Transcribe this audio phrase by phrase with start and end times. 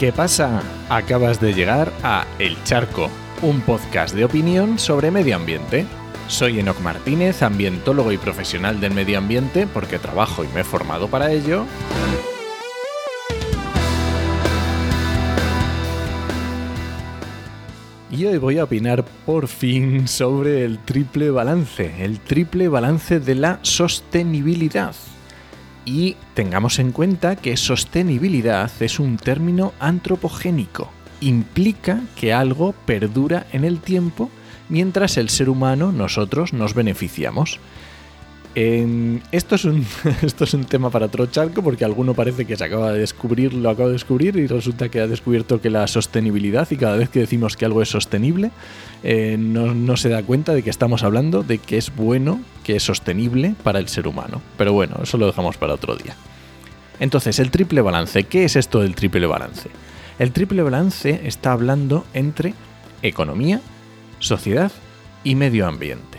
[0.00, 0.62] ¿Qué pasa?
[0.88, 3.10] Acabas de llegar a El Charco,
[3.42, 5.84] un podcast de opinión sobre medio ambiente.
[6.26, 11.08] Soy Enoc Martínez, ambientólogo y profesional del medio ambiente porque trabajo y me he formado
[11.08, 11.66] para ello.
[18.10, 23.34] Y hoy voy a opinar por fin sobre el triple balance, el triple balance de
[23.34, 24.94] la sostenibilidad.
[25.92, 30.88] Y tengamos en cuenta que sostenibilidad es un término antropogénico.
[31.20, 34.30] Implica que algo perdura en el tiempo
[34.68, 37.58] mientras el ser humano, nosotros, nos beneficiamos.
[38.54, 39.86] Esto, es un,
[40.22, 43.54] esto es un tema para otro charco porque alguno parece que se acaba de descubrir,
[43.54, 47.08] lo acaba de descubrir y resulta que ha descubierto que la sostenibilidad y cada vez
[47.10, 48.50] que decimos que algo es sostenible
[49.02, 52.82] eh, no, se da cuenta de que estamos hablando de que es bueno, que es
[52.82, 54.42] sostenible para el ser humano.
[54.58, 56.16] Pero bueno, eso lo dejamos para otro día.
[56.98, 59.70] Entonces, el triple balance, ¿qué es esto del triple balance?
[60.18, 62.52] El triple balance está hablando entre
[63.00, 63.62] economía,
[64.18, 64.70] sociedad
[65.24, 66.09] y medio ambiente.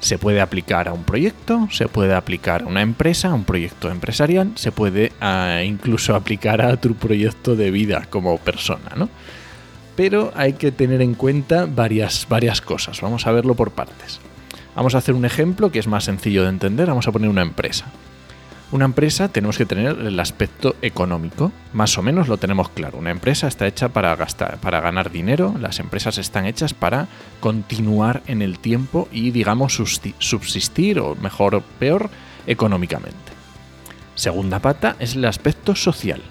[0.00, 3.90] Se puede aplicar a un proyecto, se puede aplicar a una empresa, a un proyecto
[3.90, 9.08] empresarial, se puede ah, incluso aplicar a tu proyecto de vida como persona, ¿no?
[9.96, 13.00] Pero hay que tener en cuenta varias, varias cosas.
[13.02, 14.20] Vamos a verlo por partes.
[14.74, 16.86] Vamos a hacer un ejemplo que es más sencillo de entender.
[16.86, 17.86] Vamos a poner una empresa.
[18.72, 22.98] Una empresa tenemos que tener el aspecto económico, más o menos lo tenemos claro.
[22.98, 27.08] Una empresa está hecha para gastar, para ganar dinero, las empresas están hechas para
[27.40, 32.10] continuar en el tiempo y digamos subsistir o mejor o peor
[32.46, 33.18] económicamente.
[34.14, 36.22] Segunda pata es el aspecto social.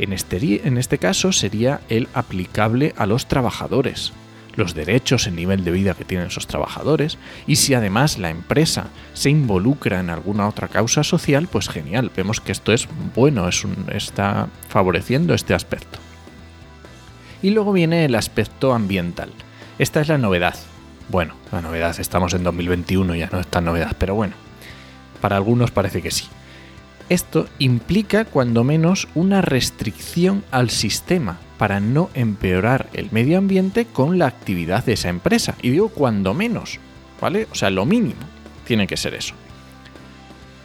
[0.00, 4.12] En este, en este caso sería el aplicable a los trabajadores,
[4.56, 8.88] los derechos, el nivel de vida que tienen esos trabajadores y si además la empresa
[9.12, 13.64] se involucra en alguna otra causa social, pues genial, vemos que esto es bueno, es
[13.90, 15.98] está favoreciendo este aspecto.
[17.42, 19.30] Y luego viene el aspecto ambiental.
[19.78, 20.56] Esta es la novedad.
[21.08, 24.34] Bueno, la novedad, estamos en 2021, ya no es tan novedad, pero bueno,
[25.20, 26.26] para algunos parece que sí.
[27.08, 34.18] Esto implica cuando menos una restricción al sistema para no empeorar el medio ambiente con
[34.18, 35.54] la actividad de esa empresa.
[35.62, 36.78] Y digo cuando menos,
[37.20, 37.46] ¿vale?
[37.50, 38.20] O sea, lo mínimo
[38.64, 39.34] tiene que ser eso.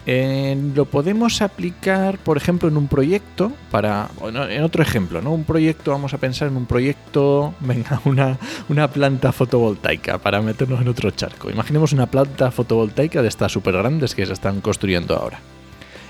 [0.06, 4.10] Lo podemos aplicar, por ejemplo, en un proyecto para.
[4.50, 5.32] En otro ejemplo, ¿no?
[5.32, 7.54] Un proyecto, vamos a pensar en un proyecto.
[7.60, 8.38] Venga, una,
[8.68, 11.52] una planta fotovoltaica para meternos en otro charco.
[11.52, 15.40] Imaginemos una planta fotovoltaica de estas súper grandes que se están construyendo ahora.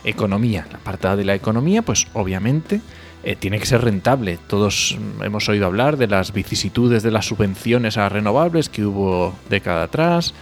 [0.04, 0.66] Economía.
[0.72, 2.82] La parte de la economía, pues obviamente
[3.24, 4.40] eh, tiene que ser rentable.
[4.48, 9.84] Todos hemos oído hablar de las vicisitudes de las subvenciones a renovables que hubo década
[9.84, 10.34] atrás,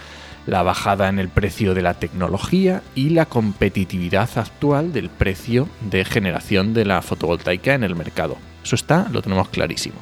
[0.46, 6.04] la bajada en el precio de la tecnología y la competitividad actual del precio de
[6.04, 8.36] generación de la fotovoltaica en el mercado.
[8.64, 9.96] Eso está, lo tenemos clarísimo.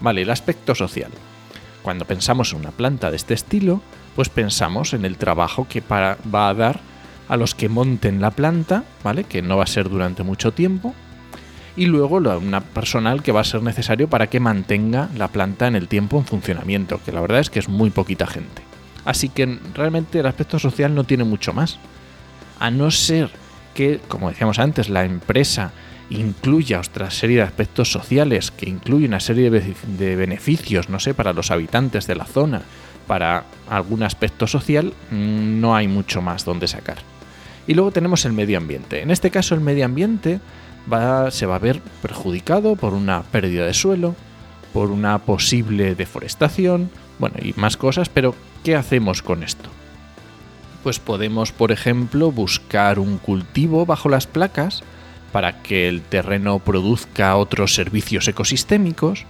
[0.00, 1.10] Vale, el aspecto social.
[1.82, 3.82] Cuando pensamos en una planta de este estilo,
[4.14, 6.80] pues pensamos en el trabajo que va a dar
[7.28, 9.24] a los que monten la planta, ¿vale?
[9.24, 10.94] Que no va a ser durante mucho tiempo.
[11.76, 15.76] Y luego una personal que va a ser necesario para que mantenga la planta en
[15.76, 18.62] el tiempo en funcionamiento, que la verdad es que es muy poquita gente.
[19.04, 21.78] Así que realmente el aspecto social no tiene mucho más.
[22.58, 23.30] A no ser
[23.74, 25.72] que, como decíamos antes, la empresa
[26.10, 31.32] incluya otra serie de aspectos sociales, que incluye una serie de beneficios, no sé, para
[31.32, 32.62] los habitantes de la zona,
[33.10, 36.98] para algún aspecto social, mm, no hay mucho más donde sacar.
[37.66, 39.02] Y luego tenemos el medio ambiente.
[39.02, 40.40] En este caso el medio ambiente
[41.30, 44.14] se va a ver perjudicado por una pérdida de suelo,
[44.72, 49.68] por una posible deforestación, bueno, y más cosas, pero ¿qué hacemos con esto?
[50.82, 54.82] Pues podemos, por ejemplo, buscar un cultivo bajo las placas
[55.32, 59.26] para que el terreno produzca otros servicios ecosistémicos,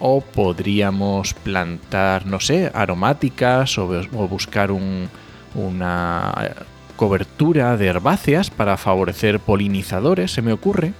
[0.00, 3.88] o podríamos plantar, no sé, aromáticas o,
[4.28, 6.32] buscar una
[6.98, 10.92] cobertura de herbáceas para favorecer polinizadores, se me ocurre.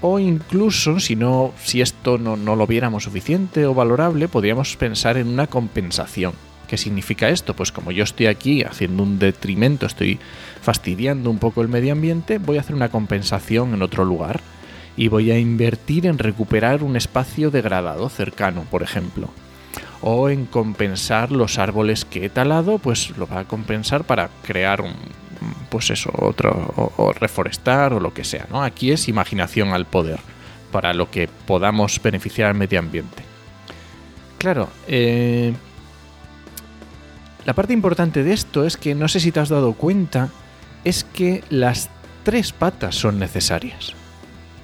[0.00, 5.16] O incluso, si, no, si esto no, no lo viéramos suficiente o valorable, podríamos pensar
[5.16, 6.34] en una compensación.
[6.68, 7.54] ¿Qué significa esto?
[7.54, 10.20] Pues como yo estoy aquí haciendo un detrimento, estoy
[10.60, 14.40] fastidiando un poco el medio ambiente, voy a hacer una compensación en otro lugar
[14.96, 19.30] y voy a invertir en recuperar un espacio degradado cercano, por ejemplo
[20.00, 24.80] o en compensar los árboles que he talado, pues lo va a compensar para crear
[24.80, 24.94] un,
[25.70, 28.62] pues eso, otro, o, reforestar o lo que sea, ¿no?
[28.62, 30.20] Aquí es imaginación al poder,
[30.70, 33.22] para lo que podamos beneficiar al medio ambiente.
[34.38, 35.54] Claro, eh,
[37.44, 40.30] la parte importante de esto es que no sé si te has dado cuenta,
[40.84, 41.90] es que las
[42.24, 43.94] tres patas son necesarias.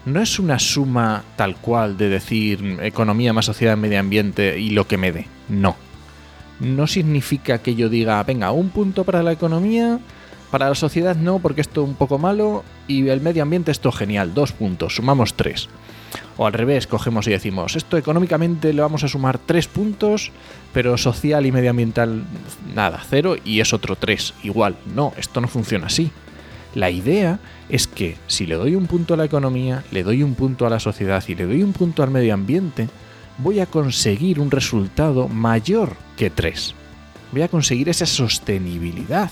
[0.04, 4.86] No es una suma tal cual de decir economía más sociedad, medio ambiente y lo
[4.86, 5.26] que me dé.
[5.48, 5.76] No.
[6.60, 10.00] No significa que yo diga, venga, un punto para la economía,
[10.50, 13.92] para la sociedad no, porque esto es un poco malo, y el medio ambiente esto
[13.92, 15.68] genial, dos puntos, sumamos tres.
[16.36, 20.32] O al revés, cogemos y decimos, esto económicamente le vamos a sumar tres puntos,
[20.72, 22.24] pero social y medioambiental
[22.74, 24.76] nada, cero, y es otro tres, igual.
[24.94, 26.10] No, esto no funciona así.
[26.74, 27.38] La idea
[27.68, 30.70] es que si le doy un punto a la economía, le doy un punto a
[30.70, 32.88] la sociedad y le doy un punto al medio ambiente,
[33.38, 36.74] voy a conseguir un resultado mayor que 3.
[37.32, 39.30] Voy a conseguir esa sostenibilidad.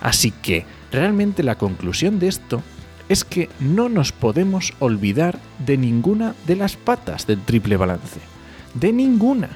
[0.00, 2.62] Así que realmente la conclusión de esto
[3.08, 8.20] es que no nos podemos olvidar de ninguna de las patas del triple balance.
[8.74, 9.50] De ninguna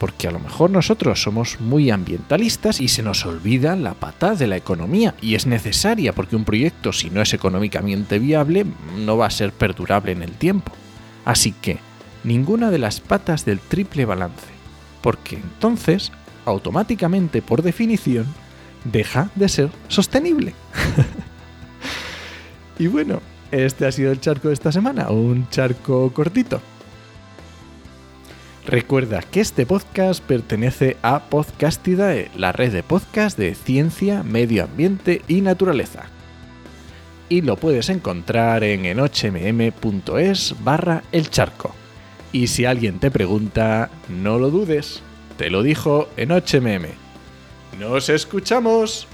[0.00, 4.46] porque a lo mejor nosotros somos muy ambientalistas y se nos olvida la pata de
[4.46, 8.64] la economía y es necesaria porque un proyecto si no es económicamente viable
[8.96, 10.72] no va a ser perdurable en el tiempo.
[11.26, 11.78] Así que
[12.24, 14.46] ninguna de las patas del triple balance,
[15.02, 16.12] porque entonces
[16.46, 18.24] automáticamente por definición
[18.84, 20.54] deja de ser sostenible.
[22.78, 23.20] y bueno,
[23.50, 26.62] este ha sido el charco de esta semana, un charco cortito
[28.66, 35.22] Recuerda que este podcast pertenece a Podcastidae, la red de podcast de ciencia, medio ambiente
[35.28, 36.04] y naturaleza.
[37.28, 41.74] Y lo puedes encontrar en enochmm.es barra el charco.
[42.32, 45.02] Y si alguien te pregunta, no lo dudes,
[45.38, 46.86] te lo dijo en HMM.
[47.78, 49.08] ¡Nos escuchamos!